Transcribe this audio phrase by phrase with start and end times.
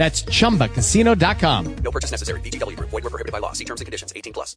[0.00, 1.76] That's chumbacasino.com.
[1.84, 2.40] No purchase necessary.
[2.40, 2.88] VGW Group.
[2.88, 3.52] Void where prohibited by law.
[3.52, 4.14] See terms and conditions.
[4.16, 4.56] 18 plus.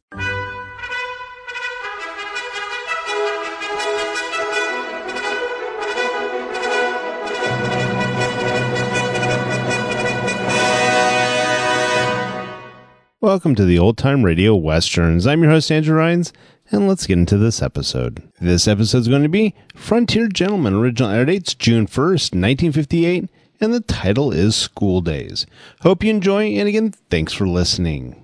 [13.20, 15.26] Welcome to the Old Time Radio Westerns.
[15.26, 16.32] I'm your host, Andrew Rhynes,
[16.70, 18.22] and let's get into this episode.
[18.40, 20.72] This episode is going to be Frontier Gentleman.
[20.72, 23.28] Original air date's June 1st, 1958,
[23.64, 25.46] and the title is School Days.
[25.80, 28.22] Hope you enjoy, and again, thanks for listening.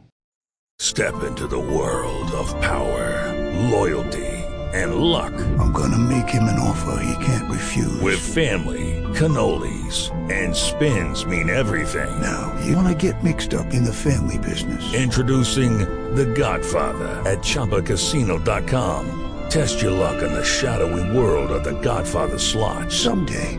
[0.79, 3.33] Step into the world of power,
[3.71, 4.27] loyalty,
[4.73, 5.33] and luck.
[5.59, 8.01] I'm gonna make him an offer he can't refuse.
[8.01, 12.21] With family, cannolis, and spins mean everything.
[12.21, 14.95] Now, you wanna get mixed up in the family business.
[14.95, 15.79] Introducing
[16.15, 19.17] The Godfather at ChumbaCasino.com.
[19.51, 22.93] Test your luck in the shadowy world of The Godfather slot.
[22.93, 23.59] Someday,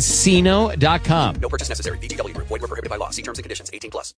[0.00, 1.34] ChumbaCasino.com.
[1.36, 1.98] No purchase necessary.
[1.98, 2.48] VGW Group.
[2.48, 3.10] Void where prohibited by law.
[3.10, 3.70] See terms and conditions.
[3.72, 4.14] 18 plus.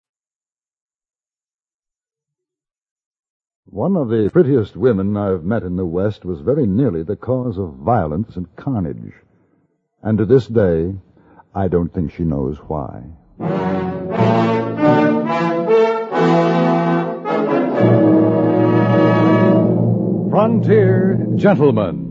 [3.66, 7.56] One of the prettiest women I've met in the West was very nearly the cause
[7.56, 9.14] of violence and carnage.
[10.02, 10.94] And to this day,
[11.54, 13.02] I don't think she knows why.
[20.28, 22.01] Frontier Gentleman.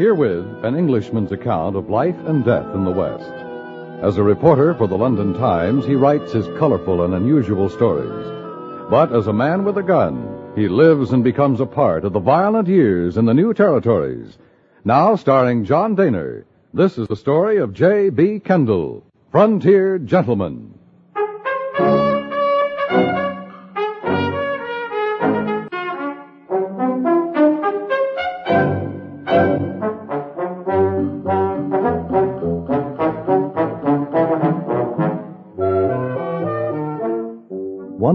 [0.00, 3.30] Herewith, an Englishman's account of life and death in the West.
[4.02, 8.26] As a reporter for the London Times, he writes his colorful and unusual stories.
[8.88, 12.18] But as a man with a gun, he lives and becomes a part of the
[12.18, 14.38] violent years in the new territories.
[14.86, 18.40] Now starring John Dehner, this is the story of J.B.
[18.40, 20.69] Kendall, Frontier Gentleman.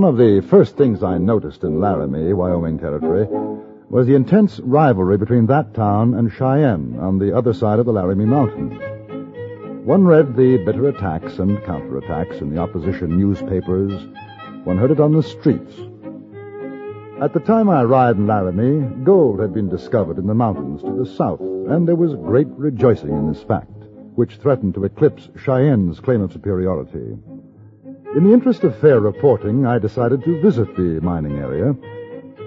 [0.06, 3.26] One of the first things I noticed in Laramie, Wyoming Territory,
[3.90, 7.92] was the intense rivalry between that town and Cheyenne on the other side of the
[7.92, 8.80] Laramie Mountains.
[9.84, 13.94] One read the bitter attacks and counterattacks in the opposition newspapers.
[14.64, 15.74] One heard it on the streets.
[17.20, 20.92] At the time I arrived in Laramie, gold had been discovered in the mountains to
[20.92, 23.72] the south, and there was great rejoicing in this fact,
[24.14, 27.18] which threatened to eclipse Cheyenne's claim of superiority.
[28.16, 31.76] In the interest of fair reporting, I decided to visit the mining area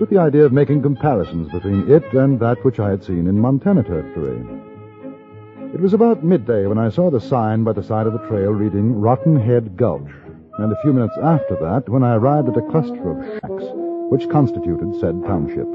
[0.00, 3.38] with the idea of making comparisons between it and that which I had seen in
[3.38, 4.42] Montana Territory.
[5.74, 8.52] It was about midday when I saw the sign by the side of the trail
[8.52, 10.10] reading Rotten Head Gulch,
[10.56, 13.70] and a few minutes after that when I arrived at a cluster of shacks
[14.08, 15.68] which constituted said township.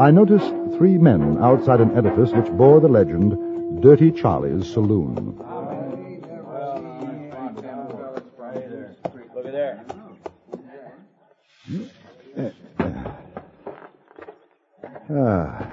[0.00, 3.38] I noticed three men outside an edifice which bore the legend
[3.80, 5.57] Dirty Charlie's Saloon.
[15.20, 15.72] Ah.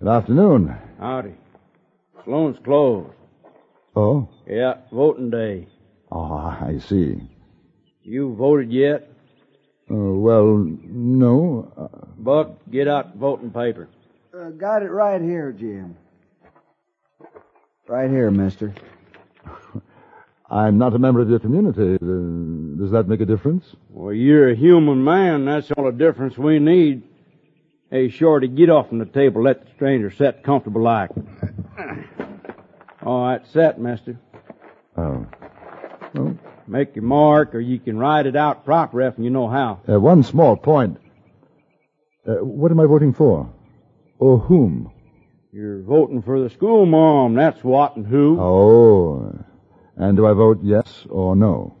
[0.00, 0.76] Good afternoon.
[0.98, 1.34] Howdy.
[2.24, 3.12] Saloon's closed.
[3.94, 4.28] Oh?
[4.44, 5.68] Yeah, voting day.
[6.10, 7.20] Oh, I see.
[8.02, 9.08] You voted yet?
[9.88, 11.72] Uh, well, no.
[11.76, 13.88] Uh, Buck, get out the voting paper.
[14.36, 15.96] Uh, got it right here, Jim.
[17.86, 18.74] Right here, mister.
[20.50, 21.98] I'm not a member of your community.
[22.78, 23.64] Does that make a difference?
[23.90, 25.44] Well, you're a human man.
[25.44, 27.04] That's all the difference we need.
[27.92, 29.42] Hey, Shorty, get off from the table.
[29.42, 31.10] Let the stranger sit comfortable like.
[33.04, 34.18] All right, set, mister.
[34.96, 35.26] Oh.
[36.14, 39.82] Well, Make your mark, or you can write it out proper if you know how.
[39.86, 40.96] uh, one small point.
[42.26, 43.52] Uh, what am I voting for?
[44.18, 44.90] Or whom?
[45.52, 47.34] You're voting for the school mom.
[47.34, 48.40] That's what and who.
[48.40, 49.44] Oh.
[49.98, 51.76] And do I vote yes or no?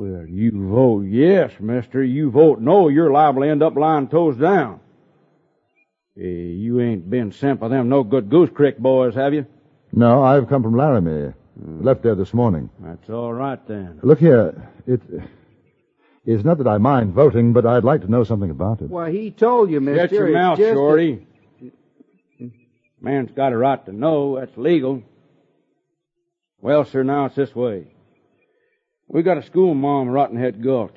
[0.00, 2.02] Well, you vote yes, mister.
[2.02, 4.80] You vote no, you're liable to end up lying toes down.
[6.16, 9.44] Eh, you ain't been sent by them no good Goose Creek boys, have you?
[9.92, 11.34] No, I've come from Laramie.
[11.54, 12.70] Left there this morning.
[12.78, 14.00] That's all right then.
[14.02, 15.02] Look here, it.
[16.24, 18.88] It's not that I mind voting, but I'd like to know something about it.
[18.88, 20.00] Well, he told you, mister.
[20.08, 21.26] Shut your It's mouth, just a- Shorty.
[23.02, 24.40] Man's got a right to know.
[24.40, 25.02] That's legal.
[26.62, 27.88] Well, sir, now it's this way.
[29.12, 30.94] We got a school mom in Rotten Gulch.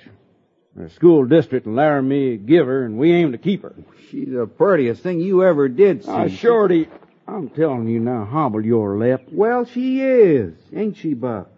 [0.79, 3.73] A school district in Laramie give her, and we aim to keep her.
[4.09, 6.11] She's the prettiest thing you ever did see.
[6.11, 6.87] Now, Shorty,
[7.27, 9.27] I'm telling you now, hobble your lip.
[9.31, 11.49] Well, she is, ain't she, Buck?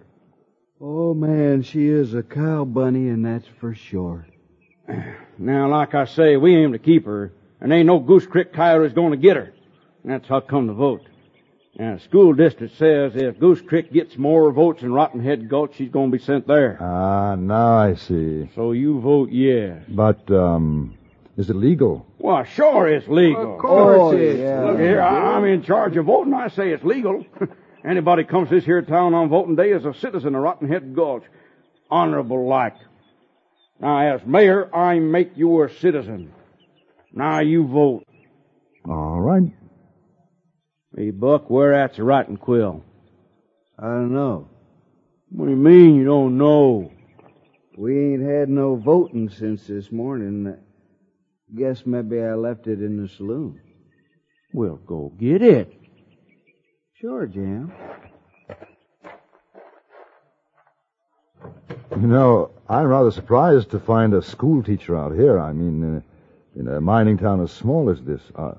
[0.79, 4.25] Oh, man, she is a cow bunny, and that's for sure.
[5.37, 8.93] Now, like I say, we aim to keep her, and ain't no Goose Creek coyote's
[8.93, 9.53] gonna get her.
[10.03, 11.01] And that's how come to vote.
[11.77, 15.75] Now, the school district says if Goose Creek gets more votes than Rotten Head Gulch,
[15.75, 16.77] she's gonna be sent there.
[16.79, 18.49] Ah, now I see.
[18.55, 19.83] So you vote yes.
[19.89, 20.95] But, um,
[21.35, 22.05] is it legal?
[22.17, 23.55] Well, sure it's legal.
[23.55, 24.63] Of course Oh, it's yeah.
[24.63, 26.33] Look here, I, I'm in charge of voting.
[26.33, 27.25] I say it's legal.
[27.83, 31.23] Anybody comes this here town on voting day is a citizen of Rotten Head Gulch.
[31.91, 32.75] Honorable like.
[33.81, 36.31] Now, as mayor, I make you a citizen.
[37.11, 38.05] Now you vote.
[38.87, 39.51] All right.
[40.97, 42.81] Hey, Buck, where at's the writing quill?
[43.77, 44.47] I don't know.
[45.29, 46.89] What do you mean you don't know?
[47.77, 50.55] We ain't had no voting since this morning.
[51.53, 53.59] Guess maybe I left it in the saloon.
[54.53, 55.73] Well, go get it.
[57.01, 57.73] Sure, Jim.
[61.91, 65.39] You know, I'm rather surprised to find a school teacher out here.
[65.39, 66.01] I mean, uh,
[66.57, 68.21] in a mining town as small as this.
[68.33, 68.53] Uh,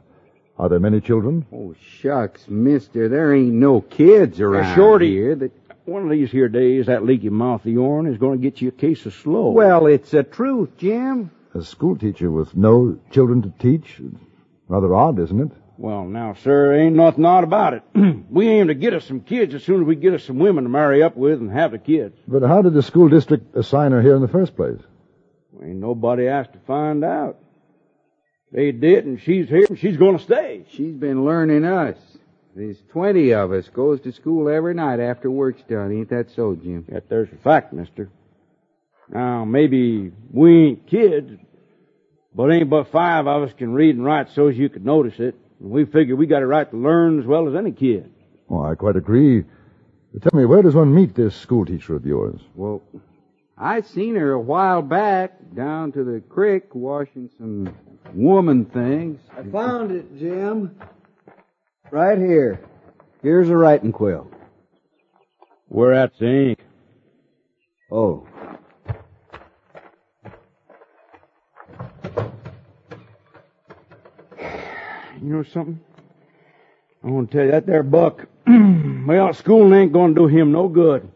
[0.59, 1.47] are there many children?
[1.53, 3.09] Oh, shucks, mister.
[3.09, 5.11] There ain't no kids around Shorty.
[5.11, 5.53] here that...
[5.85, 8.71] One of these here days, that leaky mouth of yourn is going to get you
[8.71, 9.53] a case of slow.
[9.53, 11.31] Well, it's the truth, Jim.
[11.55, 14.03] A school teacher with no children to teach?
[14.67, 15.53] Rather odd, isn't it?
[15.79, 17.83] Well, now, sir, ain't nothing odd about it.
[18.31, 20.65] we aim to get us some kids as soon as we get us some women
[20.65, 22.19] to marry up with and have the kids.
[22.27, 24.81] But how did the school district assign her here in the first place?
[25.63, 27.39] Ain't nobody asked to find out.
[28.53, 30.65] They did, and she's here, and she's going to stay.
[30.71, 31.97] She's been learning us.
[32.55, 35.93] There's 20 of us goes to school every night after work's done.
[35.93, 36.87] Ain't that so, Jim?
[36.91, 38.09] Yet there's a fact, mister.
[39.11, 41.39] Now, maybe we ain't kids,
[42.35, 45.19] but ain't but five of us can read and write so as you could notice
[45.19, 45.35] it.
[45.61, 48.11] And we figure we got a right to learn as well as any kid.
[48.49, 49.45] Oh, I quite agree.
[50.13, 52.41] But Tell me, where does one meet this school teacher of yours?
[52.55, 52.83] Well,
[53.59, 57.75] I seen her a while back down to the creek washing some
[58.13, 59.19] woman things.
[59.35, 60.79] I found it, Jim.
[61.91, 62.61] Right here.
[63.23, 64.31] Here's a writing quill.
[65.69, 66.59] Where at's the ink?
[67.91, 68.27] Oh.
[75.23, 75.81] You know something?
[77.03, 78.27] I want to tell you that there buck.
[78.47, 81.11] well, school ain't going to do him no good.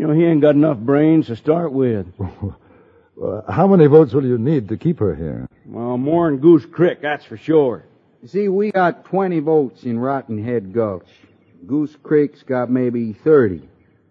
[0.00, 2.06] You know, he ain't got enough brains to start with.
[3.50, 5.46] How many votes will you need to keep her here?
[5.66, 7.84] Well, more than Goose Creek, that's for sure.
[8.22, 11.06] You see, we got 20 votes in Rotten Head Gulch.
[11.66, 13.68] Goose Creek's got maybe 30.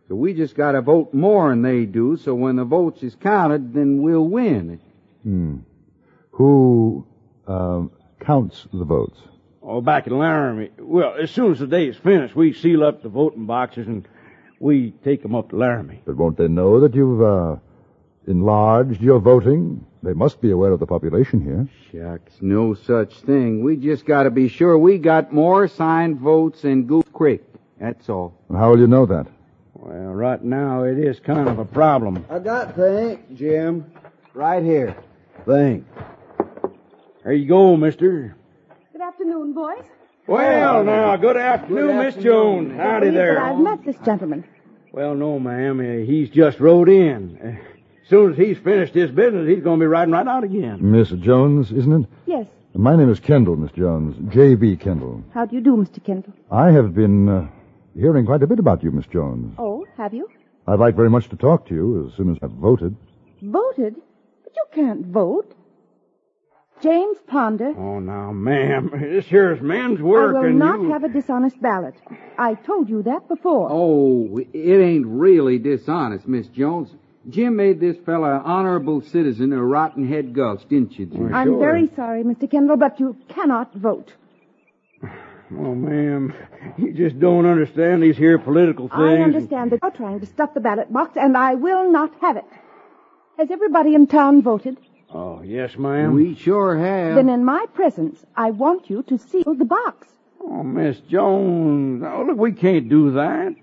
[0.07, 3.15] So we just got to vote more than they do, so when the votes is
[3.15, 4.79] counted, then we'll win.
[5.23, 5.57] Hmm.
[6.33, 7.07] Who
[7.47, 9.17] um, counts the votes?
[9.63, 10.69] Oh, back in Laramie.
[10.77, 14.07] Well, as soon as the day is finished, we seal up the voting boxes and
[14.59, 16.01] we take 'em up to Laramie.
[16.05, 17.55] But won't they know that you've uh,
[18.27, 19.85] enlarged your voting?
[20.03, 21.67] They must be aware of the population here.
[21.91, 23.63] Shucks, no such thing.
[23.63, 27.41] We just got to be sure we got more signed votes in Goose Creek.
[27.79, 28.33] That's all.
[28.47, 29.27] And how will you know that?
[29.73, 32.25] Well, right now it is kind of a problem.
[32.29, 33.91] I got the ink, Jim.
[34.33, 34.95] Right here.
[35.45, 35.87] The ink.
[37.23, 38.35] There you go, mister.
[38.91, 39.83] Good afternoon, boys.
[40.29, 42.77] Well, now, good afternoon, Miss Jones.
[42.77, 43.41] Howdy Believe there.
[43.43, 44.43] I've met this gentleman.
[44.91, 45.79] Well, no, ma'am.
[45.79, 47.35] Uh, he's just rode in.
[48.03, 50.77] As soon as he's finished his business, he's going to be riding right out again.
[50.81, 52.09] Miss Jones, isn't it?
[52.27, 52.45] Yes.
[52.75, 54.31] My name is Kendall, Miss Jones.
[54.31, 54.77] J.B.
[54.77, 55.23] Kendall.
[55.33, 56.03] How do you do, Mr.
[56.05, 56.33] Kendall?
[56.51, 57.47] I have been uh,
[57.95, 59.55] hearing quite a bit about you, Miss Jones.
[59.57, 60.29] Oh, have you?
[60.67, 62.95] I'd like very much to talk to you as soon as I've voted.
[63.41, 63.95] Voted?
[64.43, 65.55] But you can't vote.
[66.81, 70.91] James Ponder, Oh, now, ma'am, this here's men's work, I will and not you...
[70.91, 71.95] have a dishonest ballot.
[72.37, 73.67] I told you that before.
[73.69, 76.89] Oh, it ain't really dishonest, Miss Jones.
[77.29, 81.33] Jim made this fella an honorable citizen of Rotten Head Gulch, didn't you, Jim?
[81.33, 82.49] I'm very sorry, Mr.
[82.49, 84.13] Kendall, but you cannot vote.
[85.51, 86.33] Oh, ma'am,
[86.77, 89.01] you just don't understand these here political things.
[89.01, 92.37] I understand that you're trying to stuff the ballot box, and I will not have
[92.37, 92.45] it.
[93.37, 94.77] Has everybody in town voted?
[95.11, 96.13] Oh, yes, ma'am.
[96.13, 97.15] We sure have.
[97.15, 100.07] Then in my presence, I want you to seal the box.
[100.39, 102.03] Oh, Miss Jones.
[102.05, 103.55] Oh, look, we can't do that.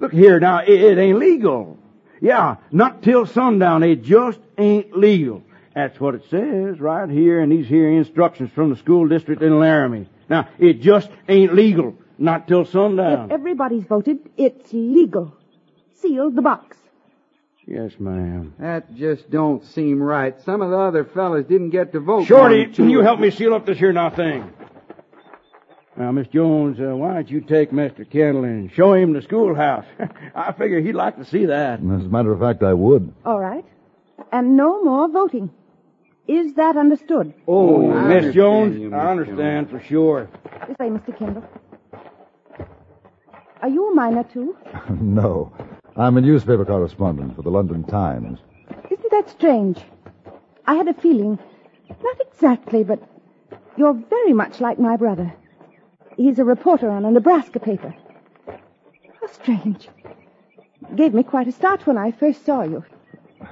[0.00, 1.78] Look here, now, it, it ain't legal.
[2.20, 3.82] Yeah, not till sundown.
[3.82, 5.42] It just ain't legal.
[5.74, 9.58] That's what it says right here in these here instructions from the school district in
[9.58, 10.08] Laramie.
[10.28, 11.96] Now, it just ain't legal.
[12.18, 13.26] Not till sundown.
[13.26, 15.34] If everybody's voted, it's legal.
[15.94, 16.76] Seal the box.
[17.66, 18.54] Yes, ma'am.
[18.58, 20.40] That just don't seem right.
[20.44, 22.24] Some of the other fellas didn't get to vote.
[22.26, 24.50] Shorty, can you help me seal up this here now thing?
[25.96, 28.08] Now, Miss Jones, uh, why don't you take Mr.
[28.08, 29.84] Kendall and show him the schoolhouse?
[30.34, 31.74] I figure he'd like to see that.
[31.80, 33.12] As a matter of fact, I would.
[33.24, 33.64] All right.
[34.32, 35.50] And no more voting.
[36.26, 37.34] Is that understood?
[37.46, 40.28] Oh, I Miss understand Jones, you, Miss I understand for sure.
[40.68, 41.18] This way, Mr.
[41.18, 41.44] Kendall.
[43.62, 44.56] Are you a miner, too?
[44.90, 45.52] no.
[46.00, 48.38] I'm a newspaper correspondent for the London Times.
[48.90, 49.76] Isn't that strange?
[50.66, 51.38] I had a feeling,
[52.02, 53.02] not exactly, but
[53.76, 55.30] you're very much like my brother.
[56.16, 57.94] He's a reporter on a Nebraska paper.
[58.46, 59.90] How strange.
[60.96, 62.82] Gave me quite a start when I first saw you.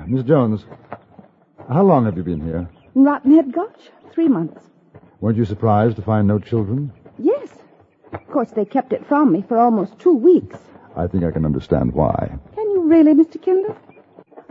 [0.06, 0.64] Miss Jones,
[1.68, 2.66] how long have you been here?
[2.94, 3.90] In Rottenhead Gulch?
[4.10, 4.62] Three months.
[5.20, 6.94] Weren't you surprised to find no children?
[7.18, 7.50] Yes.
[8.14, 10.56] Of course, they kept it from me for almost two weeks.
[10.98, 12.36] I think I can understand why.
[12.56, 13.40] Can you really, Mr.
[13.40, 13.76] Kendall?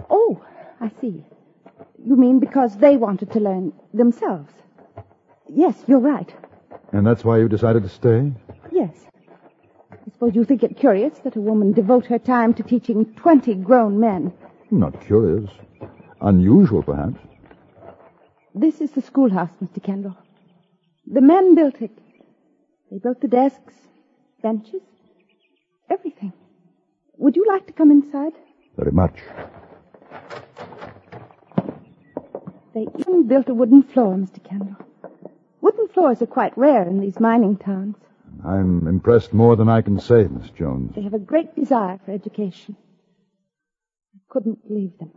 [0.09, 0.41] Oh,
[0.79, 1.25] I see.
[2.01, 4.53] You mean because they wanted to learn themselves?
[5.49, 6.33] Yes, you're right.
[6.93, 8.31] And that's why you decided to stay?
[8.71, 8.95] Yes.
[9.91, 13.53] I suppose you think it curious that a woman devote her time to teaching 20
[13.55, 14.31] grown men.
[14.71, 15.49] Not curious.
[16.21, 17.19] Unusual, perhaps.
[18.55, 19.83] This is the schoolhouse, Mr.
[19.83, 20.15] Kendall.
[21.05, 21.91] The men built it.
[22.89, 23.73] They built the desks,
[24.41, 24.81] benches,
[25.89, 26.33] everything.
[27.17, 28.33] Would you like to come inside?
[28.77, 29.19] Very much.
[32.73, 34.43] They even built a wooden floor, Mr.
[34.43, 34.75] Kendall.
[35.61, 37.95] Wooden floors are quite rare in these mining towns.
[38.45, 40.93] I'm impressed more than I can say, Miss Jones.
[40.95, 42.75] They have a great desire for education.
[44.15, 45.11] I couldn't leave them.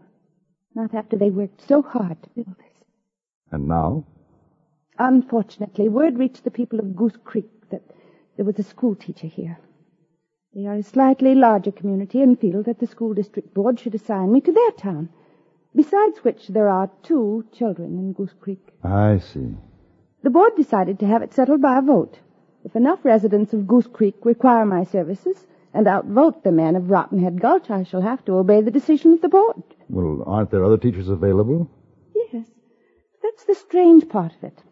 [0.74, 2.84] Not after they worked so hard to build this.
[3.52, 4.06] And now?
[4.98, 7.82] Unfortunately, word reached the people of Goose Creek that
[8.36, 9.58] there was a school teacher here.
[10.52, 14.33] They are a slightly larger community and feel that the school district board should assign
[14.33, 15.09] me to their town.
[15.76, 18.73] Besides which, there are two children in Goose Creek.
[18.83, 19.54] I see.
[20.25, 22.19] The board decided to have it settled by a vote.
[22.64, 27.40] If enough residents of Goose Creek require my services and outvote the men of Rottenhead
[27.40, 29.62] Gulch, I shall have to obey the decision of the board.
[29.88, 31.71] Well, aren't there other teachers available?
[32.33, 32.49] Yes,
[33.23, 34.64] that's the strange part of it.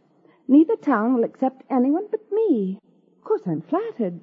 [0.49, 2.81] Neither town will accept anyone but me.
[3.17, 4.21] Of course, I'm flattered.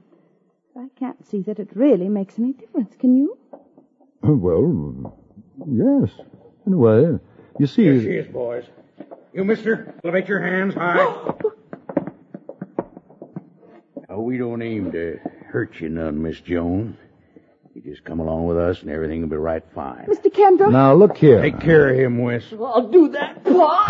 [0.77, 3.37] I can't see that it really makes any difference, can you?
[4.23, 5.17] Oh, well,
[5.65, 6.09] yes,
[6.65, 7.17] in a way.
[7.57, 7.83] You see.
[7.83, 8.65] Here she is, boys.
[9.33, 10.97] You, mister, elevate your hands high.
[14.09, 15.17] oh, we don't aim to
[15.47, 16.97] hurt you none, Miss Jones.
[17.73, 20.07] You just come along with us and everything will be right fine.
[20.07, 20.33] Mr.
[20.33, 20.71] Kendall?
[20.71, 21.41] Now, look here.
[21.41, 22.43] Take care of him, Wes.
[22.51, 23.85] I'll do that, Pa.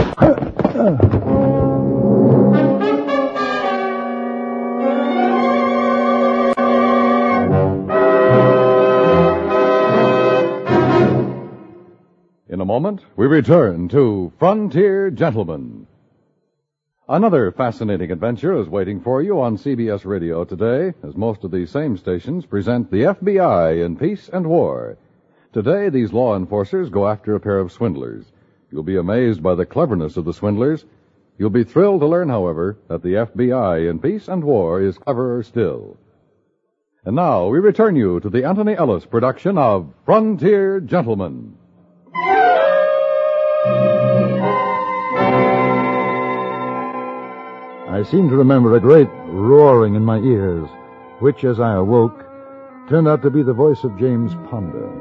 [12.66, 15.86] A moment, we return to Frontier Gentleman.
[17.08, 21.70] Another fascinating adventure is waiting for you on CBS Radio today, as most of these
[21.70, 24.98] same stations present the FBI in Peace and War.
[25.54, 28.32] Today, these law enforcers go after a pair of swindlers.
[28.72, 30.86] You'll be amazed by the cleverness of the swindlers.
[31.38, 35.44] You'll be thrilled to learn, however, that the FBI in Peace and War is cleverer
[35.44, 35.98] still.
[37.04, 41.60] And now, we return you to the Antony Ellis production of Frontier Gentleman.
[47.96, 50.68] I seem to remember a great roaring in my ears,
[51.20, 52.26] which, as I awoke,
[52.90, 54.92] turned out to be the voice of James Ponder.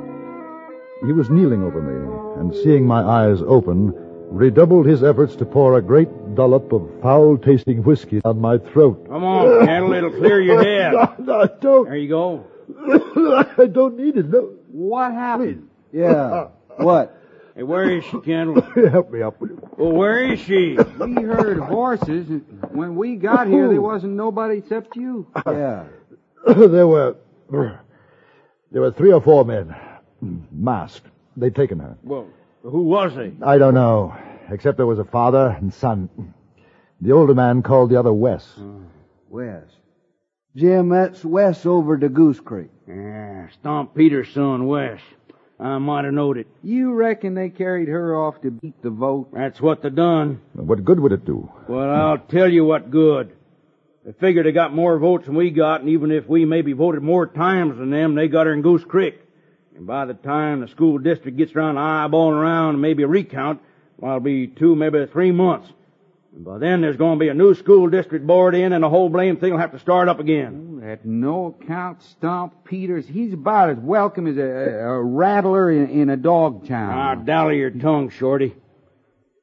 [1.04, 3.92] He was kneeling over me, and seeing my eyes open,
[4.30, 9.08] redoubled his efforts to pour a great dollop of foul-tasting whiskey down my throat.
[9.08, 10.94] Come on, Candle, it'll clear your head.
[10.94, 11.86] I don't.
[11.86, 12.46] There you go.
[13.58, 14.28] I don't need it.
[14.28, 14.52] No.
[14.70, 15.68] What happened?
[15.92, 16.46] Yeah.
[16.76, 17.23] what?
[17.56, 18.60] Hey, where is she, Candle?
[18.90, 19.40] Help me up.
[19.40, 19.68] will you?
[19.76, 20.76] Well, where is she?
[20.98, 22.28] We heard horses.
[22.28, 22.42] and
[22.72, 25.26] When we got here, there wasn't nobody except you.
[25.46, 25.84] Yeah.
[26.46, 27.16] there were
[27.50, 29.74] there were three or four men,
[30.50, 31.06] masked.
[31.36, 31.96] They'd taken her.
[32.02, 32.26] Well,
[32.62, 33.32] who was they?
[33.42, 34.16] I don't know,
[34.50, 36.08] except there was a father and son.
[37.00, 38.52] The older man called the other Wes.
[38.58, 38.62] Uh.
[39.28, 39.64] Wes.
[40.56, 42.70] Jim, that's Wes over to Goose Creek.
[42.88, 45.00] Yeah, Stomp Peter's son, Wes.
[45.58, 46.48] I might have knowed it.
[46.62, 49.28] You reckon they carried her off to beat the vote?
[49.32, 50.40] That's what they done.
[50.52, 51.50] What good would it do?
[51.68, 53.36] Well, I'll tell you what good.
[54.04, 57.02] They figured they got more votes than we got, and even if we maybe voted
[57.02, 59.18] more times than them, they got her in Goose Creek.
[59.76, 63.08] And by the time the school district gets around to eyeballing around and maybe a
[63.08, 63.60] recount,
[63.98, 65.68] well, it'll be two, maybe three months.
[66.34, 68.88] And by then there's going to be a new school district board in, and the
[68.88, 70.82] whole blame thing will have to start up again.
[70.84, 73.06] At no account, Stomp Peters.
[73.06, 76.92] He's about as welcome as a, a rattler in, in a dog town.
[76.92, 78.54] Ah, dally your tongue, Shorty.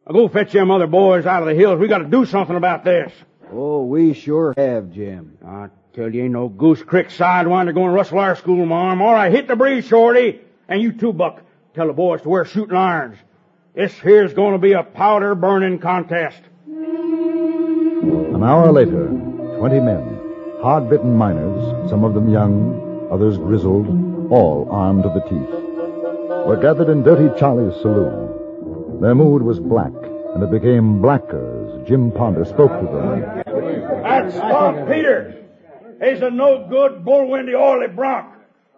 [0.06, 1.80] I'll go fetch them other boys out of the hills.
[1.80, 3.14] We got to do something about this.
[3.52, 5.38] Oh, we sure have, Jim.
[5.46, 9.02] I tell you, ain't no Goose Creek sidewinder going to rustle our school, Mom.
[9.02, 10.42] All right, hit the breeze, Shorty.
[10.68, 11.42] And you too, Buck.
[11.74, 13.18] Tell the boys to wear shooting irons.
[13.74, 16.42] This here's going to be a powder burning contest.
[18.42, 19.06] An hour later,
[19.60, 20.20] twenty men,
[20.64, 23.86] hard-bitten miners, some of them young, others grizzled,
[24.32, 29.00] all armed to the teeth, were gathered in Dirty Charlie's saloon.
[29.00, 29.94] Their mood was black,
[30.34, 33.22] and it became blacker as Jim Ponder spoke to them.
[34.02, 35.36] That's Stomp Peters.
[36.04, 38.31] He's a no good, bullwindy, oily bronc.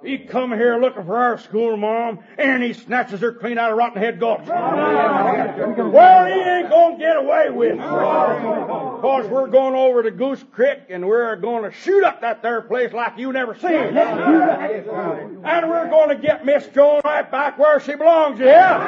[0.04, 3.78] He come here looking for our school, Mom, and he snatches her clean out of
[3.78, 4.46] Rotten Head Gulch.
[4.46, 7.80] Well, he ain't gonna get away with it.
[7.80, 12.92] Cause we're going over to Goose Creek and we're gonna shoot up that there place
[12.94, 13.72] like you never seen.
[13.72, 18.88] And we're gonna get Miss Jones right back where she belongs, yeah?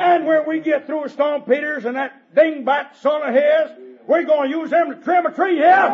[0.00, 3.70] And when we get through with Stomp Peters and that dingbat son of his,
[4.06, 5.86] we're going to use them to trim a tree, yeah?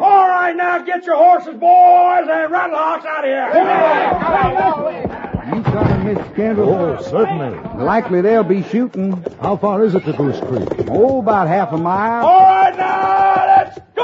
[0.00, 3.50] All right, now get your horses, boys, and rattle hocks out of here.
[5.56, 6.74] You coming, Miss Kendall?
[6.74, 7.58] Oh, certainly.
[7.82, 9.24] Likely they'll be shooting.
[9.40, 10.88] How far is it to Goose Creek?
[10.88, 12.24] Oh, about half a mile.
[12.24, 14.02] All right, now let's go.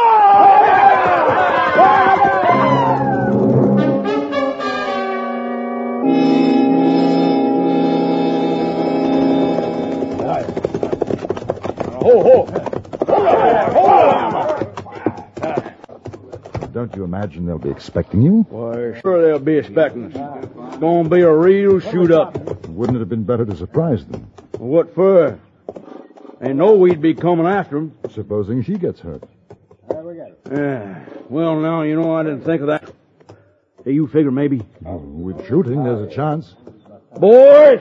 [12.07, 12.66] Ho, ho.
[16.77, 18.45] Don't you imagine they'll be expecting you?
[18.51, 20.45] Why, sure they'll be expecting us.
[20.45, 22.37] It's gonna be a real shoot up.
[22.67, 24.31] Wouldn't it have been better to surprise them?
[24.59, 25.39] What for?
[26.39, 27.97] They know we'd be coming after them.
[28.11, 29.23] Supposing she gets hurt.
[29.89, 30.37] There we go.
[30.53, 31.03] Yeah.
[31.31, 32.93] Well, now, you know, I didn't think of that.
[33.83, 34.61] Hey, you figure maybe.
[34.85, 36.57] Oh, with shooting, there's a chance.
[37.19, 37.81] Boys,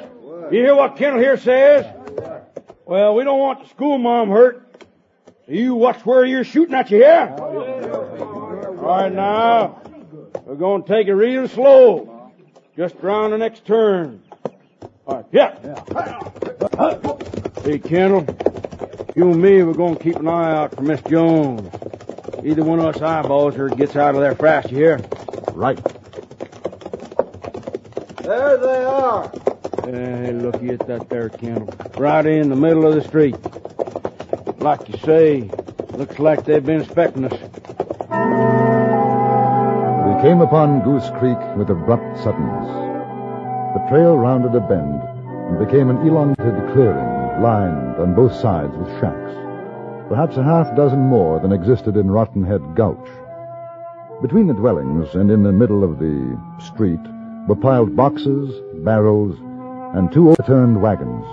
[0.53, 1.85] you hear what Kendall here says?
[2.85, 4.61] Well, we don't want the school mom hurt.
[5.47, 7.35] You watch where you're shooting at, you hear?
[7.37, 7.74] Oh,
[8.85, 9.81] All right, now,
[10.45, 12.31] we're going to take it real slow.
[12.77, 14.21] Just around the next turn.
[15.07, 15.55] All right, yeah.
[17.63, 18.27] Hey, Kendall,
[19.15, 21.67] you and me, we're going to keep an eye out for Miss Jones.
[22.43, 25.01] Either one of us eyeballs her gets out of there fast, you hear?
[25.53, 25.83] Right.
[28.21, 29.31] There they are.
[29.83, 31.73] Hey, looky at that there, Kendall.
[31.97, 33.35] Right in the middle of the street.
[34.61, 35.49] Like you say,
[35.93, 37.39] looks like they've been expecting us.
[40.25, 42.67] Came upon Goose Creek with abrupt suddenness.
[43.75, 48.89] The trail rounded a bend and became an elongated clearing lined on both sides with
[48.99, 49.33] shacks.
[50.09, 53.07] Perhaps a half dozen more than existed in Rotten Head Gulch.
[54.23, 57.05] Between the dwellings and in the middle of the street
[57.47, 59.37] were piled boxes, barrels,
[59.95, 61.27] and two overturned wagons.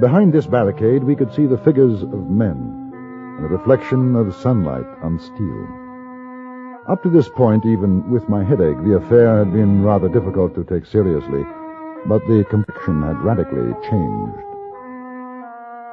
[0.00, 2.90] Behind this barricade, we could see the figures of men
[3.36, 5.85] and a reflection of sunlight on steel.
[6.88, 10.62] Up to this point, even with my headache, the affair had been rather difficult to
[10.62, 11.44] take seriously,
[12.06, 14.38] but the complexion had radically changed.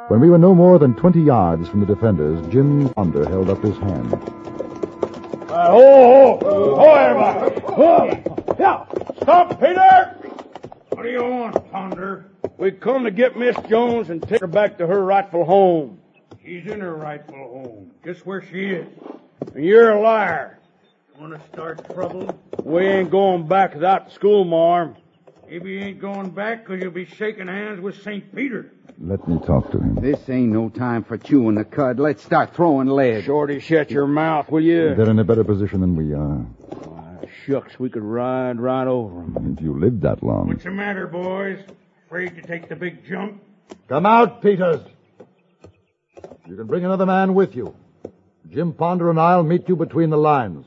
[0.09, 3.63] When we were no more than 20 yards from the defenders, Jim Ponder held up
[3.63, 4.13] his hand.
[5.49, 7.61] Uh, ho, ho, ho, everybody.
[7.73, 8.55] Ho.
[8.59, 8.85] Yeah,
[9.23, 10.15] stop, Peter.
[10.89, 12.29] What do you want, Ponder?
[12.57, 15.97] We come to get Miss Jones and take her back to her rightful home.
[16.45, 18.87] She's in her rightful home, just where she is.
[19.55, 20.59] And you're a liar.
[21.19, 22.39] Want to start trouble?
[22.63, 24.95] We ain't going back without school, Marm.
[25.49, 28.33] Maybe you ain't going back 'cause you'll be shaking hands with St.
[28.35, 28.71] Peter.
[28.99, 29.95] Let me talk to him.
[29.95, 31.99] This ain't no time for chewing the cud.
[31.99, 33.23] Let's start throwing lead.
[33.25, 34.95] Shorty, shut your mouth, will you?
[34.95, 36.45] They're in a better position than we are.
[36.75, 39.55] Ah, shucks, we could ride right over 'em.
[39.57, 40.47] If you lived that long.
[40.47, 41.59] What's the matter, boys?
[42.07, 43.41] Afraid to take the big jump?
[43.87, 44.81] Come out, Peters.
[46.47, 47.73] You can bring another man with you.
[48.49, 50.65] Jim Ponder and I'll meet you between the lines.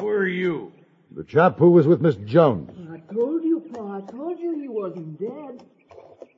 [0.00, 0.72] Who are you?
[1.14, 2.70] The chap who was with Miss Jones.
[2.90, 3.98] I told you, Pa.
[3.98, 5.62] I told you he wasn't dead.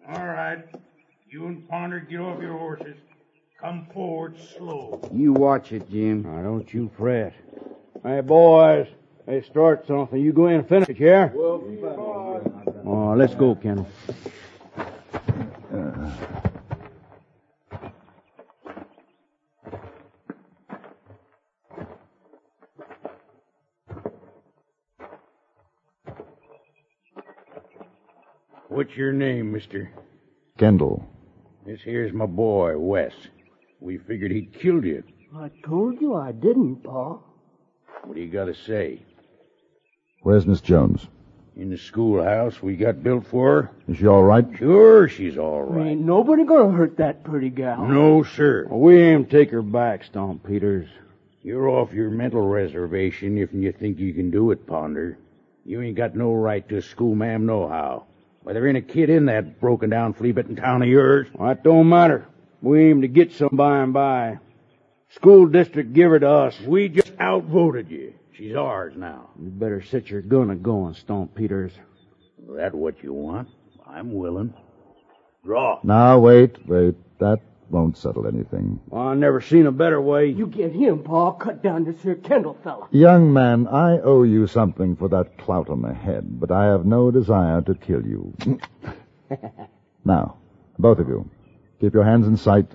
[0.08, 0.64] All right.
[1.28, 2.96] You and Ponder get off your horses.
[3.60, 5.00] Come forward slow.
[5.12, 6.22] You watch it, Jim.
[6.22, 7.34] Now, don't you fret.
[8.02, 8.88] Hey, boys.
[9.26, 10.20] Hey, start something.
[10.20, 11.30] You go in and finish it, yeah?
[11.32, 13.86] Oh, let's go, Kendall.
[28.82, 29.92] What's your name, mister?
[30.58, 31.08] Kendall.
[31.64, 33.12] This here's my boy, Wes.
[33.78, 35.04] We figured he'd killed you.
[35.36, 37.18] I told you I didn't, Pa.
[38.02, 39.00] What do you got to say?
[40.22, 41.06] Where's Miss Jones?
[41.54, 43.70] In the schoolhouse we got built for her?
[43.86, 44.44] Is she all right?
[44.58, 45.90] Sure, she's all right.
[45.90, 47.86] Ain't nobody gonna hurt that pretty gal.
[47.86, 48.66] No, sir.
[48.68, 50.88] We aim to take her back, Stomp Peters.
[51.42, 55.18] You're off your mental reservation if you think you can do it, Ponder.
[55.64, 58.06] You ain't got no right to a schoolma'am nohow.
[58.42, 61.28] Why, there ain't a kid in that broken down flea bitten town of yours.
[61.34, 62.26] Well, that don't matter.
[62.60, 64.38] We aim to get some by and by.
[65.10, 66.60] School district give her to us.
[66.60, 68.14] We just outvoted you.
[68.32, 69.30] She's ours now.
[69.40, 71.72] You better set your gun a going, Stomp Peters.
[72.56, 73.48] That what you want?
[73.86, 74.54] I'm willing.
[75.44, 75.80] Draw.
[75.82, 76.94] Now, wait, wait.
[77.18, 77.40] That
[77.72, 78.78] won't settle anything.
[78.88, 80.26] Well, I never seen a better way.
[80.26, 81.32] You get him, Pa.
[81.32, 82.86] Cut down this here Kendall fella.
[82.90, 86.84] Young man, I owe you something for that clout on the head, but I have
[86.84, 88.36] no desire to kill you.
[90.04, 90.36] now,
[90.78, 91.28] both of you,
[91.80, 92.70] keep your hands in sight.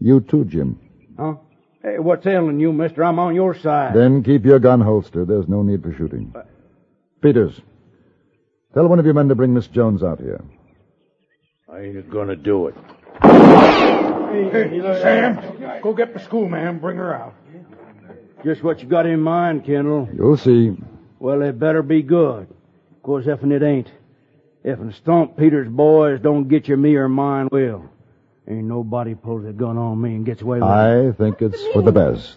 [0.00, 0.78] You too, Jim.
[1.18, 1.36] Huh?
[1.82, 3.04] Hey, what's ailing you, mister?
[3.04, 3.94] I'm on your side.
[3.94, 5.28] Then keep your gun holstered.
[5.28, 6.32] There's no need for shooting.
[6.34, 6.42] Uh,
[7.22, 7.60] Peters,
[8.74, 10.42] tell one of your men to bring Miss Jones out here.
[11.72, 12.74] I ain't gonna do it.
[13.80, 16.78] Hey, Sam, go get the schoolma'am.
[16.80, 17.34] Bring her out.
[18.44, 20.08] Just what you got in mind, Kendall.
[20.14, 20.76] You'll see.
[21.18, 22.42] Well, it better be good.
[22.42, 23.90] Of course, effing it ain't.
[24.64, 27.84] Effing Stomp Peters' boys don't get you, me or mine will.
[28.48, 30.72] Ain't nobody pulls a gun on me and gets away with it.
[30.72, 32.36] I think it's for the best.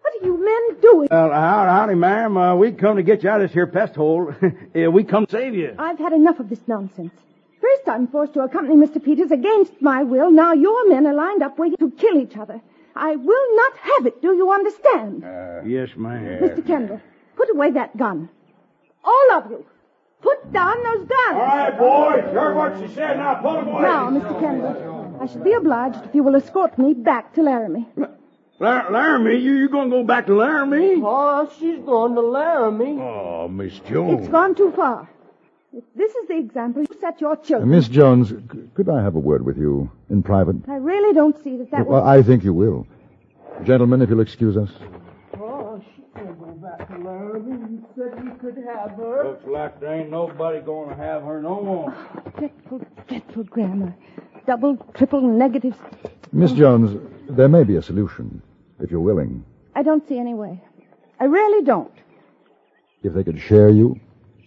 [0.00, 1.08] What are you men doing?
[1.10, 2.36] Well, howdy, howdy ma'am.
[2.36, 4.34] Uh, we come to get you out of this here pest hole.
[4.74, 5.74] yeah, we come to save you.
[5.78, 7.12] I've had enough of this nonsense.
[7.68, 9.02] First, I'm forced to accompany Mr.
[9.02, 10.30] Peters against my will.
[10.30, 12.60] Now your men are lined up waiting to kill each other.
[12.96, 14.22] I will not have it.
[14.22, 15.24] Do you understand?
[15.24, 16.40] Uh, yes, ma'am.
[16.42, 16.66] Mr.
[16.66, 17.00] Kendall,
[17.36, 18.28] put away that gun.
[19.04, 19.66] All of you,
[20.22, 21.36] put down those guns.
[21.42, 22.24] All right, boys.
[22.32, 23.18] You heard what she said.
[23.18, 23.82] Now pull them away.
[23.82, 24.40] Now, Mr.
[24.40, 27.86] Kendall, I should be obliged if you will escort me back to Laramie.
[28.60, 29.36] Lar- Laramie?
[29.38, 31.00] You, you gonna go back to Laramie?
[31.04, 32.98] Oh, she's going to Laramie.
[33.00, 34.20] Oh, Miss Jones.
[34.22, 35.08] It's gone too far.
[35.72, 38.36] If this is the example you set your Uh, children, Miss Jones, c-
[38.74, 40.56] could I have a word with you in private?
[40.68, 42.08] I really don't see that that Well, will...
[42.08, 42.86] I think you will.
[43.64, 44.70] Gentlemen, if you'll excuse us.
[45.32, 47.52] Pa, she can't go back to Laramie.
[47.72, 49.24] You said we could have her.
[49.24, 51.94] Looks like there ain't nobody gonna have her no more.
[52.38, 53.94] Dreadful, dreadful grammar.
[54.46, 55.76] Double, triple negatives.
[56.32, 58.40] Miss Jones, there may be a solution,
[58.80, 59.44] if you're willing.
[59.74, 60.62] I don't see any way.
[61.20, 61.92] I really don't.
[63.02, 64.00] If they could share you.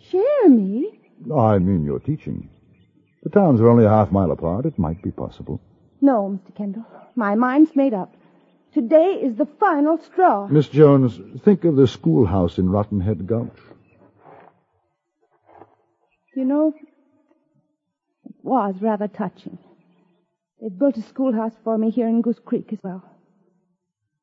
[0.09, 0.97] Share me?
[1.35, 2.49] I mean your teaching.
[3.23, 4.65] The towns are only a half mile apart.
[4.65, 5.61] It might be possible.
[6.01, 6.55] No, Mr.
[6.55, 6.85] Kendall.
[7.15, 8.13] My mind's made up.
[8.73, 10.47] Today is the final straw.
[10.47, 13.57] Miss Jones, think of the schoolhouse in Rotten Head Gulch.
[16.35, 16.73] You know,
[18.25, 19.57] it was rather touching.
[20.61, 23.03] They've built a schoolhouse for me here in Goose Creek as well.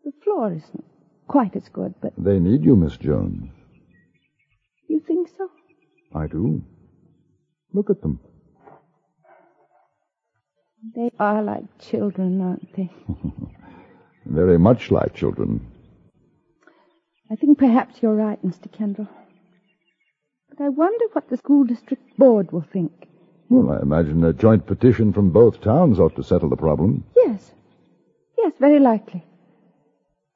[0.04, 0.84] The floor isn't
[1.28, 3.50] quite as good, but They need you, Miss Jones.
[4.88, 5.50] you think so?
[6.14, 6.64] I do.
[7.72, 8.20] Look at them.
[10.94, 12.90] They are like children, aren't they?
[14.26, 15.66] Very much like children.
[17.30, 18.72] I think perhaps you're right, Mr.
[18.72, 19.08] Kendall.
[20.48, 22.92] But I wonder what the school district board will think.
[23.50, 27.04] Well, I imagine a joint petition from both towns ought to settle the problem.
[27.16, 27.52] Yes.
[28.36, 29.24] Yes, very likely.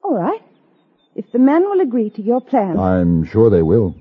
[0.03, 0.41] All right.
[1.15, 2.77] If the men will agree to your plan.
[2.79, 3.95] I'm sure they will.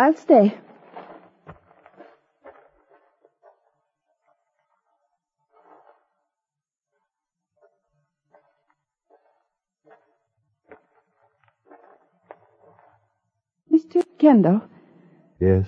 [0.00, 0.54] I'll stay.
[13.70, 14.02] Mr.
[14.18, 14.62] Kendall?
[15.38, 15.66] Yes?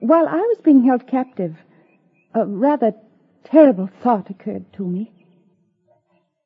[0.00, 1.58] While I was being held captive,
[2.34, 2.94] a rather
[3.44, 5.12] terrible thought occurred to me.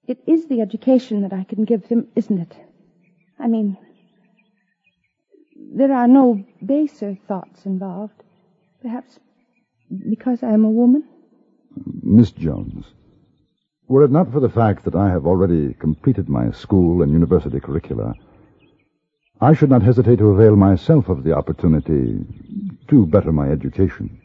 [0.08, 2.56] It is the education that I can give them, isn't it?
[3.38, 3.78] I mean,
[5.72, 8.22] there are no baser thoughts involved.
[8.82, 9.18] Perhaps
[10.08, 11.04] because I am a woman?
[12.02, 12.84] Miss Jones,
[13.88, 17.60] were it not for the fact that I have already completed my school and university
[17.60, 18.14] curricula,
[19.40, 22.24] I should not hesitate to avail myself of the opportunity
[22.88, 24.20] to better my education.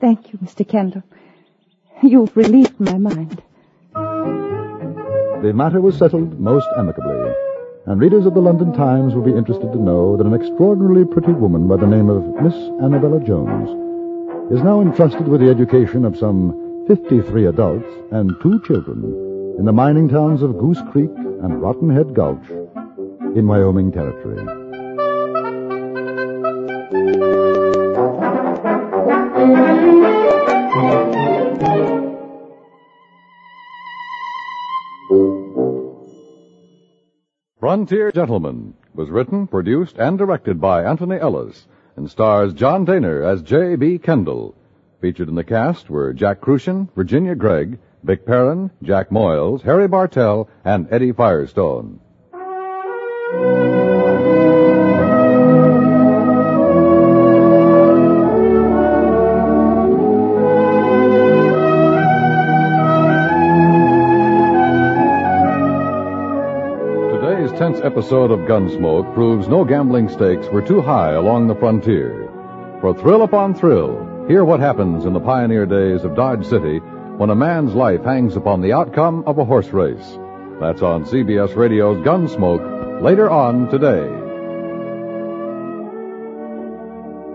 [0.00, 0.66] Thank you, Mr.
[0.66, 1.02] Kendall.
[2.02, 3.42] You've relieved my mind.
[3.94, 7.11] The matter was settled most amicably,
[7.86, 11.32] and readers of the London Times will be interested to know that an extraordinarily pretty
[11.32, 13.68] woman by the name of Miss Annabella Jones
[14.52, 19.02] is now entrusted with the education of some 53 adults and two children
[19.58, 22.48] in the mining towns of Goose Creek and Rotten Head Gulch
[23.34, 24.61] in Wyoming Territory.
[37.72, 43.40] Frontier Gentleman was written, produced, and directed by Antony Ellis and stars John Dehner as
[43.40, 44.00] J.B.
[44.00, 44.54] Kendall.
[45.00, 50.50] Featured in the cast were Jack Kruschen, Virginia Gregg, Vic Perrin, Jack Moyles, Harry Bartell,
[50.66, 51.98] and Eddie Firestone.
[67.82, 72.30] Episode of Gunsmoke proves no gambling stakes were too high along the frontier.
[72.80, 77.30] For thrill upon thrill, hear what happens in the pioneer days of Dodge City when
[77.30, 80.16] a man's life hangs upon the outcome of a horse race.
[80.60, 84.06] That's on CBS Radio's Gunsmoke later on today.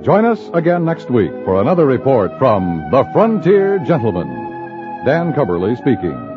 [0.06, 4.30] Join us again next week for another report from the Frontier Gentleman.
[5.06, 6.37] Dan Cubberly speaking.